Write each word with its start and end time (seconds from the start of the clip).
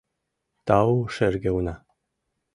—Тау, 0.67 0.93
шерге 1.15 1.49
уна! 1.57 1.75